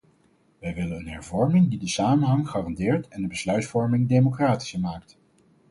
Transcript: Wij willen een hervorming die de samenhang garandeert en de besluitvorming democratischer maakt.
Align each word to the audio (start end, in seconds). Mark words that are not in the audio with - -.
Wij 0.59 0.73
willen 0.75 0.97
een 0.97 1.07
hervorming 1.07 1.69
die 1.69 1.79
de 1.79 1.87
samenhang 1.87 2.49
garandeert 2.49 3.07
en 3.07 3.21
de 3.21 3.27
besluitvorming 3.27 4.07
democratischer 4.09 4.79
maakt. 4.79 5.17